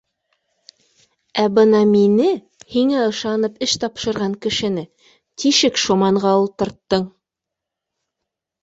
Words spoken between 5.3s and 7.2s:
тишек шоманға ултырттың